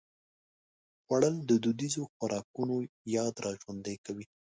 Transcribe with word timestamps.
خوړل 1.03 1.35
د 1.49 1.51
دودیزو 1.63 2.03
خوراکونو 2.13 2.75
یاد 3.15 3.33
راژوندي 3.47 3.95
کوي 4.05 4.25